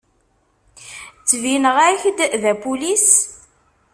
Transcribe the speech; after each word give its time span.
Ttbineɣ-ak-d 1.19 2.19
d 2.41 2.43
apulis? 2.51 3.09